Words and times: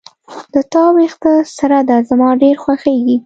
د 0.53 0.55
تا 0.71 0.83
وېښته 0.95 1.33
سره 1.57 1.79
ده 1.87 1.97
زما 2.09 2.29
ډیر 2.41 2.55
خوښیږي 2.63 3.17